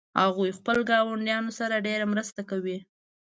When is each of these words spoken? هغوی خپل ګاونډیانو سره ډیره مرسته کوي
هغوی 0.21 0.51
خپل 0.59 0.77
ګاونډیانو 0.91 1.51
سره 1.59 1.83
ډیره 1.87 2.05
مرسته 2.13 2.41
کوي 2.49 2.77